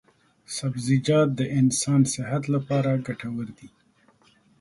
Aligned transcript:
سبزیجات 0.57 1.29
د 1.39 1.41
انسان 1.59 2.01
صحت 2.13 2.43
لپاره 2.55 2.91
ګټور 3.07 3.47
دي. 3.57 3.69